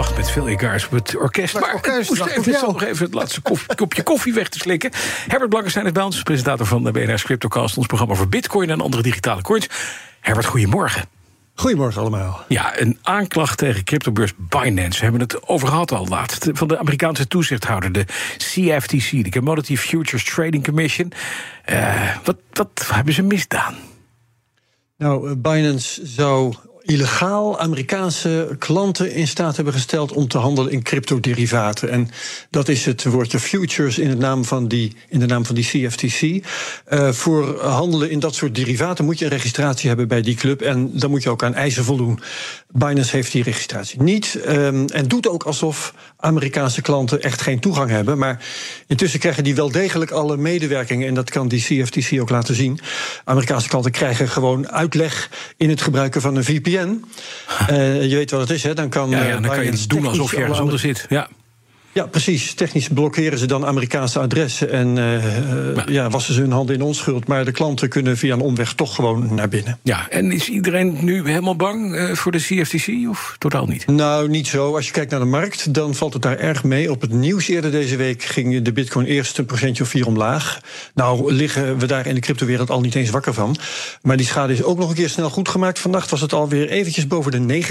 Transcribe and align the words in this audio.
Wacht 0.00 0.16
met 0.16 0.30
veel 0.30 0.48
egaars 0.48 0.84
op 0.84 0.90
het 0.90 1.16
orkest. 1.16 1.60
Maar 1.60 1.74
orkest, 1.74 2.10
ik 2.10 2.16
dag, 2.16 2.36
moest 2.36 2.46
even, 2.46 2.66
nog 2.66 2.82
even 2.82 3.04
het 3.04 3.14
laatste 3.14 3.40
kof- 3.40 3.66
kopje 3.80 4.02
koffie 4.02 4.34
weg 4.34 4.48
te 4.48 4.58
slikken. 4.58 4.90
Herbert 5.26 5.48
Blankenstein 5.48 5.86
is 5.86 5.92
bij 5.92 6.02
ons, 6.02 6.22
presentator 6.22 6.66
van 6.66 6.84
de 6.84 6.90
BNR 6.90 7.22
Cryptocast... 7.22 7.76
ons 7.76 7.86
programma 7.86 8.14
voor 8.14 8.28
bitcoin 8.28 8.70
en 8.70 8.80
andere 8.80 9.02
digitale 9.02 9.42
coins. 9.42 9.68
Herbert, 10.20 10.46
goedemorgen. 10.46 11.04
Goedemorgen 11.54 12.00
allemaal. 12.00 12.44
Ja, 12.48 12.80
een 12.80 12.98
aanklacht 13.02 13.58
tegen 13.58 13.84
cryptobeurs 13.84 14.32
Binance. 14.36 14.98
We 14.98 15.02
hebben 15.02 15.20
het 15.20 15.48
over 15.48 15.68
gehad 15.68 15.92
al 15.92 16.06
laatst. 16.06 16.48
Van 16.52 16.68
de 16.68 16.78
Amerikaanse 16.78 17.26
toezichthouder, 17.26 17.92
de 17.92 18.04
CFTC, 18.36 19.24
de 19.24 19.30
Commodity 19.30 19.76
Futures 19.76 20.24
Trading 20.24 20.64
Commission. 20.64 21.12
Eh, 21.64 22.16
wat, 22.24 22.36
wat 22.52 22.88
hebben 22.92 23.14
ze 23.14 23.22
misdaan? 23.22 23.74
Nou, 24.96 25.30
eh, 25.30 25.36
Binance 25.36 26.06
zou 26.06 26.54
illegaal 26.82 27.58
Amerikaanse 27.58 28.56
klanten 28.58 29.12
in 29.12 29.28
staat 29.28 29.56
hebben 29.56 29.74
gesteld 29.74 30.12
om 30.12 30.28
te 30.28 30.38
handelen 30.38 30.72
in 30.72 30.82
cryptoderivaten. 30.82 31.90
En 31.90 32.10
dat 32.50 32.68
is 32.68 32.84
het 32.84 33.04
woordje 33.04 33.40
futures 33.40 33.98
in, 33.98 34.08
het 34.08 34.18
naam 34.18 34.44
van 34.44 34.68
die, 34.68 34.96
in 35.08 35.18
de 35.18 35.26
naam 35.26 35.46
van 35.46 35.54
die 35.54 35.64
CFTC. 35.64 36.46
Eh, 36.84 37.12
voor 37.12 37.62
handelen 37.62 38.10
in 38.10 38.18
dat 38.18 38.34
soort 38.34 38.54
derivaten 38.54 39.04
moet 39.04 39.18
je 39.18 39.24
een 39.24 39.30
registratie 39.30 39.88
hebben 39.88 40.08
bij 40.08 40.22
die 40.22 40.34
club. 40.34 40.60
En 40.62 40.90
dan 40.98 41.10
moet 41.10 41.22
je 41.22 41.30
ook 41.30 41.42
aan 41.42 41.54
eisen 41.54 41.84
voldoen. 41.84 42.20
Binance 42.68 43.16
heeft 43.16 43.32
die 43.32 43.42
registratie 43.42 44.02
niet. 44.02 44.38
ehm, 44.44 44.86
en 44.86 45.08
doet 45.08 45.28
ook 45.28 45.42
alsof 45.42 45.94
Amerikaanse 46.16 46.82
klanten 46.82 47.22
echt 47.22 47.42
geen 47.42 47.60
toegang 47.60 47.90
hebben. 47.90 48.18
Maar 48.18 48.44
intussen 48.86 49.20
krijgen 49.20 49.44
die 49.44 49.54
wel 49.54 49.70
degelijk 49.70 50.10
alle 50.10 50.36
medewerkingen. 50.36 51.08
En 51.08 51.14
dat 51.14 51.30
kan 51.30 51.48
die 51.48 51.60
CFTC 51.60 52.20
ook 52.20 52.30
laten 52.30 52.54
zien. 52.54 52.80
Amerikaanse 53.24 53.68
klanten 53.68 53.90
krijgen 53.90 54.28
gewoon 54.28 54.70
uitleg 54.70 55.30
in 55.56 55.68
het 55.68 55.82
gebruiken 55.82 56.20
van 56.20 56.36
een 56.36 56.44
VPN. 56.44 56.69
Eh, 57.68 58.10
je 58.10 58.16
weet 58.16 58.30
wat 58.30 58.40
het 58.40 58.50
is, 58.50 58.62
hè? 58.62 58.74
Dan 58.74 58.88
kan, 58.88 59.10
Ja, 59.10 59.22
ja, 59.22 59.26
eh, 59.26 59.42
dan 59.42 59.50
kan 59.50 59.64
je 59.64 59.86
doen 59.86 60.06
alsof 60.06 60.30
je 60.30 60.36
ergens 60.36 60.60
onder 60.60 60.78
zit. 60.78 61.06
Ja. 61.08 61.28
Ja, 61.92 62.06
precies. 62.06 62.54
Technisch 62.54 62.88
blokkeren 62.88 63.38
ze 63.38 63.46
dan 63.46 63.66
Amerikaanse 63.66 64.18
adressen 64.18 64.70
en 64.70 64.98
eh, 64.98 65.86
ja, 65.86 66.10
wassen 66.10 66.34
ze 66.34 66.40
hun 66.40 66.52
handen 66.52 66.74
in 66.74 66.82
onschuld. 66.82 67.26
Maar 67.26 67.44
de 67.44 67.52
klanten 67.52 67.88
kunnen 67.88 68.16
via 68.16 68.34
een 68.34 68.40
omweg 68.40 68.72
toch 68.72 68.94
gewoon 68.94 69.34
naar 69.34 69.48
binnen. 69.48 69.78
ja, 69.82 70.08
en 70.10 70.32
is 70.32 70.48
iedereen 70.48 70.98
nu 71.00 71.26
helemaal 71.26 71.56
bang 71.56 71.94
eh, 71.94 72.14
voor 72.14 72.32
de 72.32 72.38
CFTC 72.38 73.08
of 73.08 73.36
totaal 73.38 73.66
niet? 73.66 73.86
Nou, 73.86 74.28
niet 74.28 74.46
zo. 74.46 74.74
Als 74.74 74.86
je 74.86 74.92
kijkt 74.92 75.10
naar 75.10 75.20
de 75.20 75.26
markt, 75.26 75.74
dan 75.74 75.94
valt 75.94 76.12
het 76.12 76.22
daar 76.22 76.38
erg 76.38 76.64
mee. 76.64 76.90
Op 76.90 77.00
het 77.00 77.12
nieuws 77.12 77.48
eerder 77.48 77.70
deze 77.70 77.96
week 77.96 78.22
ging 78.22 78.62
de 78.62 78.72
bitcoin 78.72 79.06
eerst 79.06 79.38
een 79.38 79.46
procentje 79.46 79.82
of 79.82 79.88
vier 79.88 80.06
omlaag. 80.06 80.60
Nou 80.94 81.32
liggen 81.32 81.78
we 81.78 81.86
daar 81.86 82.06
in 82.06 82.14
de 82.14 82.20
cryptowereld 82.20 82.70
al 82.70 82.80
niet 82.80 82.94
eens 82.94 83.10
wakker 83.10 83.34
van. 83.34 83.56
Maar 84.02 84.16
die 84.16 84.26
schade 84.26 84.52
is 84.52 84.62
ook 84.62 84.78
nog 84.78 84.88
een 84.88 84.94
keer 84.94 85.08
snel 85.08 85.30
goed 85.30 85.48
gemaakt. 85.48 85.78
Vannacht 85.78 86.10
was 86.10 86.20
het 86.20 86.32
alweer 86.32 86.68
eventjes 86.68 87.06
boven 87.06 87.48
de 87.48 87.62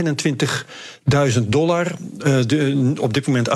29.000 1.36 1.48
dollar. 1.48 1.86
Eh, 2.20 2.38
de, 2.46 2.94
op 3.00 3.14
dit 3.14 3.28
moment 3.28 3.50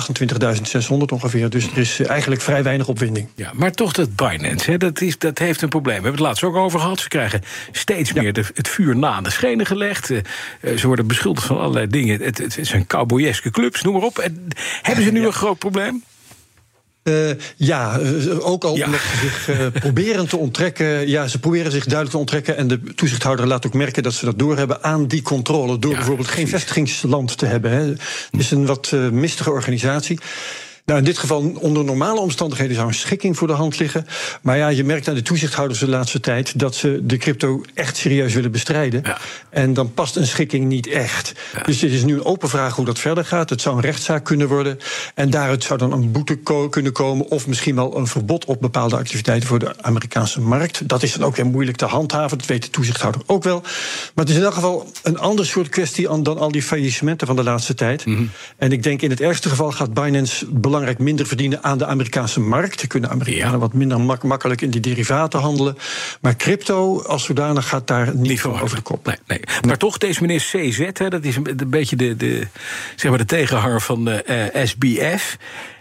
28.600 0.54 0.96
ongeveer. 1.12 1.50
Dus 1.50 1.66
er 1.66 1.78
is 1.78 2.00
eigenlijk 2.00 2.40
vrij 2.40 2.62
weinig 2.62 2.88
opwinding. 2.88 3.28
Ja, 3.34 3.50
maar 3.54 3.72
toch 3.72 3.92
dat 3.92 4.16
Binance, 4.16 4.70
hè, 4.70 4.76
dat, 4.76 5.00
is, 5.00 5.18
dat 5.18 5.38
heeft 5.38 5.62
een 5.62 5.68
probleem. 5.68 5.96
We 5.96 6.02
hebben 6.02 6.20
het 6.20 6.28
laatst 6.28 6.44
ook 6.44 6.56
over 6.56 6.80
gehad. 6.80 7.00
Ze 7.00 7.08
krijgen 7.08 7.42
steeds 7.72 8.12
meer 8.12 8.32
de, 8.32 8.44
het 8.54 8.68
vuur 8.68 8.96
na 8.96 9.20
de 9.20 9.30
schenen 9.30 9.66
gelegd. 9.66 10.10
Eh, 10.10 10.18
eh, 10.60 10.78
ze 10.78 10.86
worden 10.86 11.06
beschuldigd 11.06 11.46
van 11.46 11.58
allerlei 11.58 11.86
dingen. 11.86 12.22
Het, 12.22 12.38
het, 12.38 12.56
het 12.56 12.66
zijn 12.66 12.86
cowboyeske 12.86 13.50
clubs, 13.50 13.82
noem 13.82 13.92
maar 13.94 14.02
op. 14.02 14.18
En 14.18 14.48
hebben 14.82 15.04
ze 15.04 15.10
nu 15.10 15.26
een 15.26 15.32
groot 15.32 15.58
probleem? 15.58 16.02
Eh, 17.04 17.30
ja, 17.56 17.98
eh, 17.98 18.48
ook 18.48 18.64
al 18.64 18.76
Ja. 18.76 18.84
omdat 18.86 19.00
ze 19.00 19.16
zich 19.16 19.48
eh, 19.48 19.66
proberen 19.80 20.28
te 20.28 20.36
onttrekken. 20.36 21.08
Ja, 21.08 21.28
ze 21.28 21.38
proberen 21.38 21.72
zich 21.72 21.82
duidelijk 21.84 22.10
te 22.10 22.18
onttrekken. 22.18 22.56
En 22.56 22.68
de 22.68 22.94
toezichthouder 22.94 23.46
laat 23.46 23.66
ook 23.66 23.74
merken 23.74 24.02
dat 24.02 24.12
ze 24.12 24.24
dat 24.24 24.38
doorhebben 24.38 24.82
aan 24.82 25.06
die 25.06 25.22
controle. 25.22 25.78
Door 25.78 25.90
Ja, 25.90 25.96
bijvoorbeeld 25.96 26.28
geen 26.28 26.48
vestigingsland 26.48 27.38
te 27.38 27.46
hebben. 27.46 27.70
Hè. 27.70 27.86
Het 27.86 27.98
is 28.38 28.50
een 28.50 28.66
wat 28.66 28.92
mistige 29.12 29.50
organisatie. 29.50 30.18
Nou, 30.86 30.98
in 30.98 31.04
dit 31.04 31.18
geval, 31.18 31.52
onder 31.60 31.84
normale 31.84 32.20
omstandigheden 32.20 32.74
zou 32.76 32.88
een 32.88 32.94
schikking 32.94 33.36
voor 33.36 33.46
de 33.46 33.52
hand 33.52 33.78
liggen. 33.78 34.06
Maar 34.42 34.56
ja, 34.56 34.68
je 34.68 34.84
merkt 34.84 35.08
aan 35.08 35.14
de 35.14 35.22
toezichthouders 35.22 35.78
de 35.80 35.88
laatste 35.88 36.20
tijd 36.20 36.58
dat 36.58 36.74
ze 36.74 37.00
de 37.02 37.16
crypto 37.16 37.62
echt 37.74 37.96
serieus 37.96 38.34
willen 38.34 38.50
bestrijden. 38.50 39.00
Ja. 39.04 39.18
En 39.50 39.74
dan 39.74 39.94
past 39.94 40.16
een 40.16 40.26
schikking 40.26 40.64
niet 40.66 40.86
echt. 40.86 41.32
Dus 41.66 41.80
het 41.80 41.90
is 41.90 42.04
nu 42.04 42.14
een 42.14 42.24
open 42.24 42.48
vraag 42.48 42.76
hoe 42.76 42.84
dat 42.84 42.98
verder 42.98 43.24
gaat. 43.24 43.50
Het 43.50 43.60
zou 43.60 43.76
een 43.76 43.82
rechtszaak 43.82 44.24
kunnen 44.24 44.48
worden. 44.48 44.78
En 45.14 45.30
daaruit 45.30 45.64
zou 45.64 45.78
dan 45.78 45.92
een 45.92 46.12
boete 46.12 46.36
ko- 46.36 46.68
kunnen 46.68 46.92
komen. 46.92 47.30
Of 47.30 47.46
misschien 47.46 47.74
wel 47.74 47.96
een 47.96 48.06
verbod 48.06 48.44
op 48.44 48.60
bepaalde 48.60 48.96
activiteiten 48.96 49.48
voor 49.48 49.58
de 49.58 49.74
Amerikaanse 49.82 50.40
markt. 50.40 50.88
Dat 50.88 51.02
is 51.02 51.12
dan 51.12 51.24
ook 51.26 51.36
weer 51.36 51.46
moeilijk 51.46 51.76
te 51.76 51.84
handhaven. 51.84 52.38
Dat 52.38 52.46
weet 52.46 52.62
de 52.62 52.70
toezichthouder 52.70 53.22
ook 53.26 53.42
wel. 53.42 53.60
Maar 53.60 54.24
het 54.24 54.28
is 54.28 54.36
in 54.36 54.42
elk 54.42 54.54
geval 54.54 54.90
een 55.02 55.18
ander 55.18 55.46
soort 55.46 55.68
kwestie 55.68 56.08
an- 56.08 56.22
dan 56.22 56.38
al 56.38 56.50
die 56.52 56.62
faillissementen 56.62 57.26
van 57.26 57.36
de 57.36 57.42
laatste 57.44 57.74
tijd. 57.74 58.04
En 58.56 58.72
ik 58.72 58.82
denk 58.82 59.02
in 59.02 59.10
het 59.10 59.20
ergste 59.20 59.48
geval 59.48 59.72
gaat 59.72 59.94
Binance 59.94 60.46
belangrijk 60.74 60.98
minder 61.04 61.26
verdienen 61.26 61.62
aan 61.62 61.78
de 61.78 61.86
Amerikaanse 61.86 62.40
markt. 62.40 62.82
Er 62.82 62.88
kunnen 62.88 63.10
Amerikanen 63.10 63.52
Ja. 63.52 63.58
wat 63.58 63.72
minder 63.72 64.00
mak- 64.00 64.22
makkelijk 64.22 64.60
in 64.60 64.70
die 64.70 64.80
derivaten 64.80 65.40
handelen. 65.40 65.76
Maar 66.20 66.36
crypto 66.36 67.02
als 67.02 67.24
zodanig 67.24 67.68
gaat 67.68 67.86
daar 67.86 68.14
niet, 68.16 68.40
van 68.40 68.60
over 68.60 68.76
de 68.76 68.82
kop. 68.82 69.06
Nee, 69.06 69.16
nee. 69.26 69.40
Maar 69.66 69.76
toch, 69.78 69.98
deze 69.98 70.20
meneer 70.20 70.38
CZ, 70.40 70.78
hè, 70.92 71.08
dat 71.08 71.24
is 71.24 71.36
een, 71.36 71.48
een 71.56 71.70
beetje 71.70 71.96
de, 71.96 72.16
de, 72.16 72.46
zeg 72.96 73.10
maar 73.10 73.18
de 73.18 73.24
tegenhanger 73.24 73.80
van 73.80 74.04
de 74.04 74.22
eh, 74.22 74.66
SBF. 74.66 75.36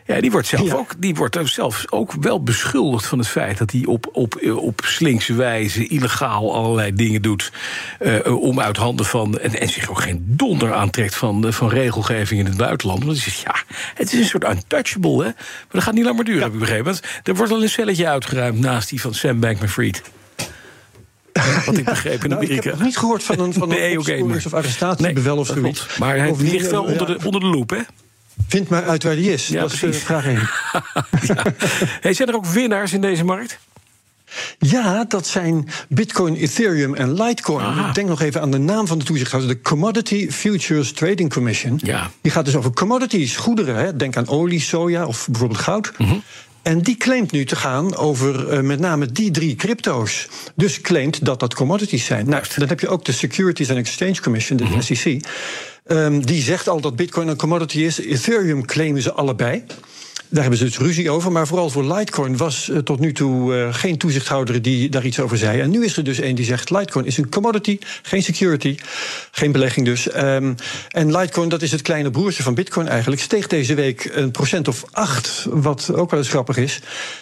Ja, 0.06 0.22
die 0.22 0.31
wordt, 0.31 0.47
zelf 0.47 0.68
Ja. 0.68 0.74
ook, 0.75 0.94
die 0.97 1.16
wordt 1.16 1.38
zelf 1.44 1.84
ook 1.90 2.12
wel 2.22 2.44
beschuldigd 2.44 3.06
van 3.06 3.18
het 3.19 3.28
feit 3.28 3.58
dat 3.58 3.72
hij 3.72 3.84
op, 3.86 4.09
op, 4.12 4.36
eh, 4.36 4.58
op 4.58 4.81
slinkse 4.86 5.34
wijze 5.34 5.88
illegaal 5.88 6.53
allerlei 6.56 6.94
dingen 6.94 7.22
doet. 7.22 7.52
eh, 8.00 8.42
om 8.42 8.59
uit 8.59 8.78
handen 8.78 9.06
van. 9.06 9.40
En, 9.40 9.59
en 9.59 9.69
zich 9.69 9.90
ook 9.90 10.02
geen 10.02 10.24
donder 10.28 10.74
aantrekt 10.74 11.16
van, 11.16 11.46
eh, 11.47 11.52
van 11.53 11.69
regelgeving 11.69 12.40
in 12.40 12.46
het 12.46 12.58
buitenland. 12.58 13.03
Want 13.03 13.18
hij 13.18 13.31
zegt, 13.31 13.40
ja, 13.42 13.56
het 13.96 14.13
is 14.13 14.19
een 14.19 14.25
soort 14.25 14.50
untouchable, 14.50 15.18
hè? 15.18 15.24
Maar 15.30 15.36
dat 15.72 15.84
gaat 15.84 15.94
niet 15.94 16.03
lang 16.03 16.16
meer 16.16 16.25
duren, 16.25 16.42
heb 16.44 16.53
ik 16.53 16.59
begrepen. 16.59 16.86
Want 16.86 17.02
er 17.24 17.36
wordt 17.36 17.52
al 17.52 17.62
een 17.62 17.69
celletje 17.69 18.08
uitgeruimd 18.08 18.59
naast 18.59 18.90
die 18.90 19.02
van 19.02 19.13
Sam 19.13 19.40
Bankman-Fried. 19.40 20.02
Wat 21.66 21.78
ik 21.78 21.86
begreep 21.96 22.24
in 22.24 22.30
Nou, 22.30 22.42
ik 22.42 22.47
Amerika. 22.47 22.69
heb 22.69 22.78
nog 22.78 22.88
niet 22.88 22.97
gehoord 22.97 23.24
van 23.24 23.40
een, 23.40 23.53
van 23.53 23.62
een 23.72 23.78
Nee, 23.78 24.24
maar- 24.24 24.42
of 24.46 24.53
arrestatiebevel 24.53 25.38
of 25.38 25.47
dat 25.47 25.58
zoiets. 25.58 25.97
Maar 25.97 26.18
hij 26.18 26.34
ligt 26.38 26.72
wel 26.72 26.86
eh, 26.86 26.92
onder 26.92 27.09
ja, 27.12 27.18
de, 27.18 27.25
onder 27.25 27.42
de 27.42 27.47
loep, 27.47 27.69
hè? 27.69 27.80
Vind 28.47 28.69
maar 28.69 28.83
uit 28.83 29.03
waar 29.03 29.16
die 29.16 29.31
is. 29.33 29.47
Ja, 29.47 29.61
dat 29.61 29.71
is 29.73 29.79
precies. 29.79 29.99
eh, 29.99 30.05
vraag 30.05 30.25
1. 30.25 30.39
Hey, 32.01 32.13
zijn 32.13 32.27
er 32.29 32.35
ook 32.35 32.45
winnaars 32.45 32.94
in 32.94 33.01
deze 33.01 33.23
markt? 33.23 33.59
Ja, 34.59 35.03
dat 35.07 35.27
zijn 35.27 35.67
Bitcoin, 35.89 36.35
Ethereum 36.35 36.95
en 36.95 37.13
Litecoin. 37.23 37.66
Aha. 37.66 37.91
Denk 37.91 38.07
nog 38.07 38.21
even 38.21 38.41
aan 38.41 38.51
de 38.51 38.57
naam 38.57 38.88
van 38.88 38.97
de 38.99 39.05
toezichthouder. 39.05 39.49
De 39.49 39.61
Commodity 39.61 40.29
Futures 40.31 40.94
Trading 40.94 41.33
Commission. 41.33 41.79
Ja. 41.83 42.09
Die 42.21 42.31
gaat 42.31 42.45
dus 42.45 42.55
over 42.55 42.71
commodities, 42.73 43.35
goederen. 43.35 43.75
Hè. 43.75 43.95
Denk 43.95 44.17
aan 44.17 44.27
olie, 44.27 44.61
soja 44.61 45.05
of 45.05 45.27
bijvoorbeeld 45.29 45.59
goud. 45.61 45.91
Mhm. 45.97 46.15
En 46.63 46.81
die 46.81 46.97
claimt 46.97 47.31
nu 47.31 47.46
te 47.46 47.56
gaan 47.56 47.96
over 47.96 48.50
eh, 48.50 48.59
met 48.59 48.79
name 48.79 49.06
die 49.06 49.31
drie 49.31 49.56
crypto's. 49.56 50.28
Dus 50.56 50.81
claimt 50.81 51.25
dat 51.25 51.40
dat 51.40 51.53
commodities 51.53 52.06
zijn. 52.06 52.29
Nou, 52.29 52.44
dan 52.57 52.68
heb 52.68 52.79
je 52.79 52.88
ook 52.88 53.06
de 53.06 53.12
Securities 53.12 53.69
and 53.69 53.78
Exchange 53.78 54.22
Commission, 54.22 54.57
de 54.57 54.63
Mhm. 54.63 54.81
SEC. 54.81 55.19
Ehm, 55.85 56.19
die 56.19 56.41
zegt 56.41 56.68
al 56.68 56.81
dat 56.81 56.96
Bitcoin 56.96 57.28
een 57.28 57.35
commodity 57.38 57.79
is. 57.79 58.00
Ethereum 58.00 58.66
claimen 58.66 59.01
ze 59.01 59.13
allebei. 59.13 59.63
Daar 60.33 60.41
hebben 60.41 60.59
ze 60.59 60.66
dus 60.66 60.77
ruzie 60.77 61.09
over. 61.09 61.31
Maar 61.31 61.47
vooral 61.47 61.69
voor 61.69 61.94
Litecoin 61.94 62.38
was 62.38 62.69
eh, 62.69 62.77
tot 62.77 62.99
nu 62.99 63.13
toe 63.13 63.55
eh, 63.55 63.73
geen 63.73 63.97
toezichthouder 63.97 64.61
die 64.61 64.89
daar 64.89 65.06
iets 65.06 65.19
over 65.19 65.38
zei. 65.38 65.62
En 65.62 65.69
nu 65.69 65.85
is 65.85 65.97
er 65.97 66.03
dus 66.03 66.19
één 66.19 66.35
die 66.35 66.45
zegt: 66.45 66.69
Litecoin 66.69 67.06
is 67.06 67.18
een 67.18 67.30
commodity, 67.30 67.77
geen 68.01 68.24
security, 68.24 68.77
geen 69.31 69.51
belegging 69.51 69.85
dus. 69.85 70.09
Ehm, 70.09 70.53
en 70.89 71.18
Litecoin, 71.18 71.50
dat 71.50 71.62
is 71.62 71.71
het 71.71 71.81
kleine 71.81 72.09
broertje 72.12 72.44
van 72.44 72.53
Bitcoin 72.53 72.88
eigenlijk, 72.88 73.21
steeg 73.21 73.47
deze 73.47 73.74
week 73.74 74.09
een 74.13 74.31
procent 74.31 74.68
of 74.68 74.83
acht, 74.91 75.45
wat 75.50 75.91
ook 75.94 76.09
wel 76.12 76.19
eens 76.19 76.30
grappig 76.30 76.57
is. 76.57 76.79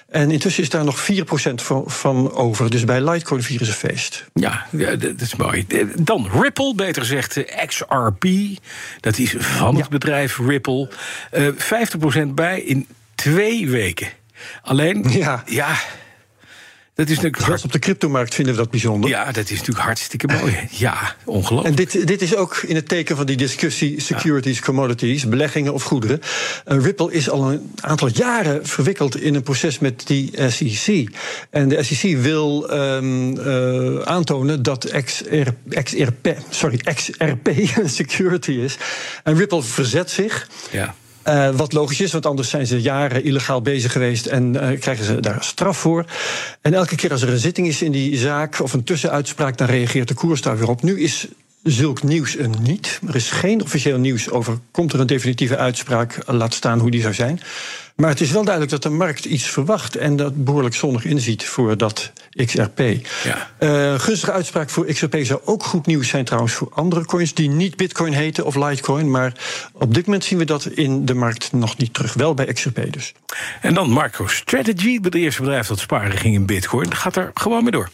En 0.09 0.31
intussen 0.31 0.63
is 0.63 0.69
daar 0.69 0.83
nog 0.85 0.99
4% 1.11 1.61
van, 1.61 1.83
van 1.87 2.33
over. 2.33 2.69
Dus 2.69 2.83
bij 2.83 3.09
Litecoin 3.09 3.43
vieren 3.43 3.67
ze 3.67 3.73
feest. 3.73 4.25
Ja, 4.33 4.65
ja, 4.69 4.95
dat 4.95 5.21
is 5.21 5.35
mooi. 5.35 5.65
Eh, 5.67 5.85
Dan 5.99 6.29
Ripple, 6.41 6.75
beter 6.75 7.01
gezegd 7.01 7.43
XRP. 7.67 8.25
Dat 8.99 9.17
is 9.17 9.35
van 9.37 9.75
het 9.75 9.83
Ja. 9.83 9.89
bedrijf 9.89 10.37
Ripple. 10.37 10.89
Eh 11.31 11.47
50% 11.57 12.35
bij 12.35 12.61
in 12.61 12.87
twee 13.21 13.69
weken. 13.69 14.07
Alleen, 14.61 15.05
Ja. 15.09 15.43
ja 15.45 15.75
Dat 16.95 17.09
is 17.09 17.15
natuurlijk 17.15 17.43
hard- 17.43 17.63
op 17.63 17.71
de 17.71 17.79
cryptomarkt 17.79 18.35
vinden 18.35 18.53
we 18.53 18.59
dat 18.59 18.69
bijzonder. 18.71 19.09
Ja, 19.09 19.31
dat 19.31 19.43
is 19.49 19.57
natuurlijk 19.57 19.85
hartstikke 19.85 20.27
mooi. 20.27 20.57
Ja, 20.71 21.15
ongelooflijk. 21.25 21.79
En 21.79 21.85
dit, 21.85 22.07
dit 22.07 22.21
is 22.21 22.35
ook 22.35 22.57
in 22.57 22.75
het 22.75 22.87
teken 22.87 23.15
van 23.15 23.25
die 23.25 23.37
discussie 23.37 24.01
securities, 24.01 24.59
commodities, 24.61 25.27
beleggingen 25.27 25.73
of 25.73 25.83
goederen. 25.83 26.21
Eh, 26.65 26.77
Ripple 26.77 27.11
is 27.13 27.29
al 27.29 27.51
een 27.51 27.71
aantal 27.81 28.09
jaren 28.13 28.65
verwikkeld 28.67 29.21
in 29.21 29.35
een 29.35 29.43
proces 29.43 29.79
met 29.79 30.07
die 30.07 30.31
SEC. 30.49 31.09
En 31.49 31.69
de 31.69 31.83
SEC 31.83 32.17
wil 32.17 32.69
ehm, 32.69 33.37
eh, 33.37 34.01
aantonen 34.01 34.63
dat 34.63 34.91
XR, 35.05 35.47
XRP, 35.83 36.35
sorry, 36.49 36.77
XRP 36.77 37.47
een 37.75 37.89
security 38.01 38.51
is. 38.51 38.77
En 39.23 39.37
Ripple 39.37 39.63
verzet 39.63 40.09
zich. 40.11 40.47
Ja. 40.71 40.95
Eh, 41.23 41.49
wat 41.49 41.73
logisch 41.73 42.01
is, 42.01 42.11
want 42.11 42.25
anders 42.25 42.49
zijn 42.49 42.67
ze 42.67 42.81
jaren 42.81 43.23
illegaal 43.23 43.61
bezig 43.61 43.91
geweest 43.91 44.25
en 44.25 44.61
eh, 44.61 44.79
krijgen 44.79 45.05
ze 45.05 45.19
daar 45.19 45.43
straf 45.43 45.77
voor. 45.77 46.05
En 46.61 46.73
elke 46.73 46.95
keer 46.95 47.11
als 47.11 47.21
er 47.21 47.29
een 47.29 47.39
zitting 47.39 47.67
is 47.67 47.81
in 47.81 47.91
die 47.91 48.17
zaak 48.17 48.59
of 48.59 48.73
een 48.73 48.83
tussenuitspraak, 48.83 49.57
dan 49.57 49.67
reageert 49.67 50.07
de 50.07 50.13
koers 50.13 50.41
daar 50.41 50.57
weer 50.57 50.69
op. 50.69 50.81
Nu 50.81 51.01
is 51.01 51.27
zulk 51.63 52.03
nieuws 52.03 52.37
er 52.37 52.49
niet. 52.59 52.99
Er 53.07 53.15
is 53.15 53.31
geen 53.31 53.61
officieel 53.61 53.97
nieuws 53.97 54.29
over. 54.29 54.57
Komt 54.71 54.93
er 54.93 54.99
een 54.99 55.07
definitieve 55.07 55.57
uitspraak? 55.57 56.17
Laat 56.25 56.53
staan 56.53 56.79
hoe 56.79 56.91
die 56.91 57.01
zou 57.01 57.13
zijn. 57.13 57.39
Maar 57.95 58.09
het 58.09 58.21
is 58.21 58.31
wel 58.31 58.43
duidelijk 58.43 58.71
dat 58.71 58.83
de 58.83 58.97
markt 58.97 59.25
iets 59.25 59.49
verwacht 59.49 59.95
en 59.95 60.15
dat 60.15 60.43
behoorlijk 60.43 60.75
zonnig 60.75 61.05
inziet 61.05 61.45
voor 61.45 61.77
dat 61.77 62.11
XRP. 62.45 62.79
Ja. 63.23 63.49
Eh, 63.57 63.99
gunstige 63.99 64.31
uitspraak 64.31 64.69
voor 64.69 64.85
XRP 64.85 65.17
zou 65.21 65.39
ook 65.45 65.63
goed 65.63 65.85
nieuws 65.85 66.07
zijn 66.07 66.25
trouwens 66.25 66.53
voor 66.53 66.71
andere 66.73 67.05
coins 67.05 67.33
die 67.33 67.49
niet 67.49 67.75
Bitcoin 67.75 68.13
heten 68.13 68.45
of 68.45 68.55
Litecoin. 68.55 69.11
Maar 69.11 69.33
op 69.73 69.93
dit 69.93 70.05
moment 70.05 70.23
zien 70.23 70.37
we 70.37 70.45
dat 70.45 70.65
in 70.65 71.05
de 71.05 71.13
markt 71.13 71.51
nog 71.51 71.77
niet 71.77 71.93
terug. 71.93 72.13
Wel 72.13 72.33
bij 72.33 72.45
XRP 72.45 72.93
dus. 72.93 73.13
En 73.61 73.73
dan 73.73 73.93
MicroStrategy, 73.93 74.99
het 75.01 75.15
eerste 75.15 75.41
bedrijf 75.41 75.67
dat 75.67 75.79
sparen 75.79 76.17
ging 76.17 76.35
in 76.35 76.45
bitcoin. 76.45 76.95
Gaat 76.95 77.15
er 77.15 77.31
gewoon 77.33 77.63
mee 77.63 77.71
door. 77.71 77.89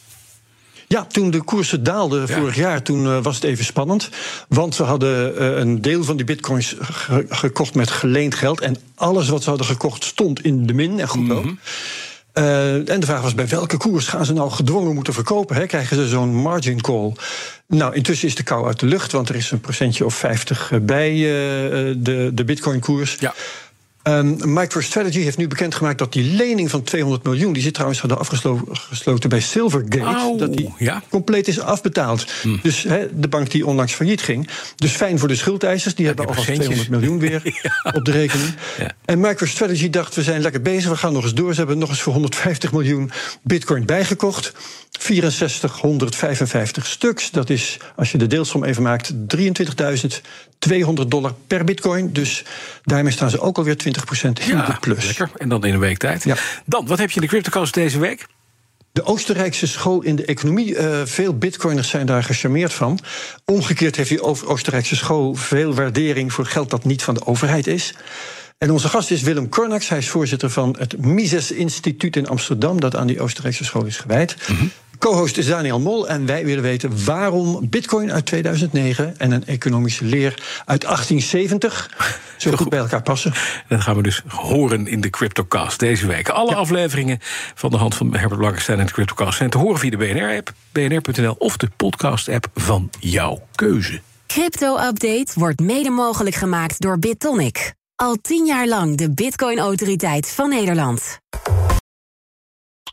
Ja, 0.87 1.05
toen 1.05 1.31
de 1.31 1.41
koersen 1.41 1.83
daalden 1.83 2.29
vorig 2.29 2.55
jaar, 2.55 2.81
toen 2.81 3.05
eh, 3.05 3.17
was 3.23 3.35
het 3.35 3.43
even 3.43 3.65
spannend. 3.65 4.09
Want 4.49 4.75
ze 4.75 4.83
hadden 4.83 5.37
eh, 5.37 5.57
een 5.57 5.81
deel 5.81 6.03
van 6.03 6.15
die 6.15 6.25
bitcoins 6.25 6.75
ge- 6.79 7.25
gekocht 7.29 7.75
met 7.75 7.89
geleend 7.91 8.35
geld. 8.35 8.61
En 8.61 8.75
alles 8.95 9.29
wat 9.29 9.43
ze 9.43 9.49
hadden 9.49 9.67
gekocht 9.67 10.03
stond 10.03 10.43
in 10.43 10.65
de 10.65 10.73
min 10.73 10.99
en 10.99 11.07
goed 11.07 11.31
ook. 11.31 11.45
Eh, 12.33 12.89
en 12.89 12.99
de 12.99 13.05
vraag 13.05 13.21
was 13.21 13.35
bij 13.35 13.47
welke 13.47 13.77
koers 13.77 14.07
gaan 14.07 14.25
ze 14.25 14.33
nou 14.33 14.51
gedwongen 14.51 14.93
moeten 14.95 15.13
verkopen? 15.13 15.55
Hè? 15.55 15.65
Krijgen 15.65 15.95
ze 15.97 16.07
zo'n 16.07 16.35
margin 16.35 16.81
call? 16.81 17.13
Nou, 17.67 17.95
intussen 17.95 18.27
is 18.27 18.35
de 18.35 18.43
kou 18.43 18.67
uit 18.67 18.79
de 18.79 18.85
lucht, 18.85 19.11
want 19.11 19.29
er 19.29 19.35
is 19.35 19.51
een 19.51 19.59
procentje 19.61 20.05
of 20.05 20.15
50 20.15 20.71
bij 20.81 21.13
de, 21.97 22.31
de 22.33 22.43
bitcoin-koers. 22.45 23.17
Ja. 23.19 23.33
Ehm, 24.07 24.53
MicroStrategy 24.53 25.19
heeft 25.19 25.37
nu 25.37 25.47
bekendgemaakt 25.47 25.97
dat 25.97 26.13
die 26.13 26.35
lening 26.35 26.69
van 26.69 26.83
200 26.83 27.23
miljoen, 27.23 27.53
die 27.53 27.63
ze 27.63 27.71
trouwens 27.71 27.99
hadden 27.99 28.17
afgesloten 28.17 29.29
bij 29.29 29.39
Silvergate, 29.39 30.37
dat 30.37 30.57
die 30.57 30.73
ja. 30.77 31.03
compleet 31.09 31.47
is 31.47 31.59
afbetaald. 31.59 32.31
Hm. 32.41 32.57
Dus 32.61 32.87
de 33.11 33.27
bank 33.27 33.51
die 33.51 33.65
onlangs 33.65 33.93
failliet 33.93 34.21
ging. 34.21 34.49
Dus 34.75 34.91
fijn 34.91 35.19
voor 35.19 35.27
de 35.27 35.35
schuldeisers, 35.35 35.95
die 35.95 36.05
hebben 36.05 36.25
alvast 36.25 36.45
procentjes. 36.45 36.75
200 36.75 37.01
miljoen 37.01 37.19
weer 37.19 37.61
op 37.97 38.05
de 38.05 38.11
rekening. 38.11 38.53
Ja. 38.77 38.91
En 39.05 39.19
MicroStrategy 39.19 39.89
dacht, 39.89 40.15
we 40.15 40.23
zijn 40.23 40.41
lekker 40.41 40.61
bezig, 40.61 40.89
we 40.89 40.97
gaan 40.97 41.13
nog 41.13 41.23
eens 41.23 41.33
door. 41.33 41.53
Ze 41.53 41.59
hebben 41.59 41.77
nog 41.77 41.89
eens 41.89 42.01
voor 42.01 42.13
150 42.13 42.71
miljoen 42.71 43.11
bitcoin 43.41 43.85
bijgekocht. 43.85 44.53
6455 44.97 46.85
stuks. 46.85 47.31
Dat 47.31 47.49
is, 47.49 47.77
als 47.95 48.11
je 48.11 48.17
de 48.17 48.27
deelsom 48.27 48.63
even 48.63 48.83
maakt, 48.83 49.13
23.200 49.13 51.07
dollar 51.07 51.33
per 51.47 51.63
bitcoin. 51.63 52.13
Dus 52.13 52.43
daarmee 52.83 53.11
staan 53.11 53.29
ze 53.29 53.39
ook 53.39 53.57
alweer 53.57 53.77
20% 53.77 53.81
in 54.21 54.33
de 54.57 54.75
plus. 54.79 55.05
lekker. 55.05 55.29
En 55.37 55.49
dan 55.49 55.65
in 55.65 55.73
een 55.73 55.79
week 55.79 55.97
tijd. 55.97 56.23
Ja. 56.23 56.35
Dan, 56.65 56.87
wat 56.87 56.97
heb 56.97 57.09
je 57.09 57.15
in 57.15 57.21
de 57.21 57.27
CryptoCast 57.27 57.73
deze 57.73 57.99
week? 57.99 58.25
De 58.91 59.03
Oostenrijkse 59.03 59.67
school 59.67 60.01
in 60.01 60.15
de 60.15 60.25
economie, 60.25 60.75
eh, 60.75 61.01
veel 61.05 61.37
bitcoiners 61.37 61.89
zijn 61.89 62.05
daar 62.05 62.23
gecharmeerd 62.23 62.73
van. 62.73 62.99
Omgekeerd 63.45 63.95
heeft 63.95 64.09
die 64.09 64.21
Oostenrijkse 64.21 64.95
school 64.95 65.35
veel 65.35 65.73
waardering 65.73 66.33
voor 66.33 66.45
geld 66.45 66.69
dat 66.69 66.85
niet 66.85 67.03
van 67.03 67.13
de 67.13 67.25
overheid 67.25 67.67
is. 67.67 67.93
En 68.57 68.71
onze 68.71 68.89
gast 68.89 69.11
is 69.11 69.21
Willem 69.21 69.49
Kornax. 69.49 69.89
Hij 69.89 69.97
is 69.97 70.09
voorzitter 70.09 70.49
van 70.49 70.75
het 70.79 70.97
Mises 70.97 71.51
Instituut 71.51 72.15
in 72.15 72.27
Amsterdam, 72.27 72.79
dat 72.79 72.95
aan 72.95 73.07
die 73.07 73.21
Oostenrijkse 73.21 73.63
school 73.63 73.85
is 73.85 73.97
gewijd. 73.97 74.35
Co-host 74.99 75.37
is 75.37 75.47
Daniel 75.47 75.79
Mol 75.79 76.09
en 76.09 76.25
wij 76.25 76.45
willen 76.45 76.63
weten 76.63 77.05
waarom 77.05 77.69
Bitcoin 77.69 78.11
uit 78.11 78.25
2009 78.25 79.13
en 79.17 79.31
een 79.31 79.45
economische 79.45 80.05
leer 80.05 80.33
uit 80.65 80.81
1870 80.81 81.89
zo 82.37 82.51
goed 82.51 82.69
bij 82.69 82.79
elkaar 82.79 83.01
passen. 83.01 83.33
Dat 83.67 83.81
gaan 83.81 83.95
we 83.95 84.01
dus 84.01 84.21
horen 84.27 84.87
in 84.87 85.01
de 85.01 85.09
CryptoCast 85.09 85.79
deze 85.79 86.07
week. 86.07 86.29
Alle 86.29 86.55
afleveringen 86.55 87.19
van 87.55 87.71
de 87.71 87.77
hand 87.77 87.95
van 87.95 88.15
Herbert 88.15 88.39
Blankenstein 88.39 88.79
en 88.79 88.85
de 88.85 88.91
CryptoCast 88.91 89.37
zijn 89.37 89.49
te 89.49 89.57
horen 89.57 89.79
via 89.79 89.89
de 89.89 89.97
BNR-app, 89.97 90.53
bnr.nl 90.71 91.35
of 91.37 91.57
de 91.57 91.69
podcast-app 91.75 92.47
van 92.53 92.89
jouw 92.99 93.47
keuze. 93.55 94.01
Crypto-update 94.27 95.31
wordt 95.33 95.59
mede 95.59 95.89
mogelijk 95.89 96.35
gemaakt 96.35 96.81
door 96.81 96.99
BitTonic. 96.99 97.73
Al 97.95 98.17
tien 98.21 98.45
jaar 98.45 98.67
lang 98.67 98.97
de 98.97 99.11
Bitcoin-autoriteit 99.11 100.31
van 100.31 100.49
Nederland. 100.49 101.19